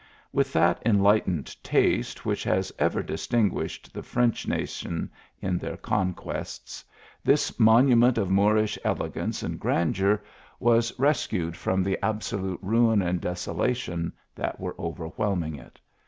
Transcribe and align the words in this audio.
With 0.33 0.51
that 0.53 0.81
enlightened 0.83 1.55
taste 1.63 2.25
which 2.25 2.43
has 2.43 2.71
ever 2.79 3.03
distinguished 3.03 3.93
the 3.93 4.01
French 4.01 4.47
nation 4.47 5.11
in 5.43 5.59
their 5.59 5.77
conquests, 5.77 6.83
this 7.23 7.59
monument 7.59 8.17
oi 8.17 8.25
Moorish 8.25 8.79
elegance 8.83 9.43
and 9.43 9.59
grandeur 9.59 10.23
was 10.59 10.91
rescued 10.97 11.55
from 11.55 11.83
the 11.83 12.03
absolute 12.03 12.57
ruin 12.63 13.03
and 13.03 13.21
desolation 13.21 14.11
that 14.33 14.59
were 14.59 14.73
overwhelming 14.79 15.53
it. 15.57 15.79